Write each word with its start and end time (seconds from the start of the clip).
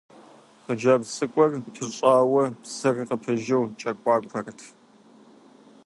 Хъыджэбз 0.63 1.07
цӀыкӀур 1.15 1.51
пӀыщӀауэ, 1.73 2.43
псыр 2.61 2.95
къыпыжу 3.07 3.63
кӀэкуакуэрт. 3.79 4.59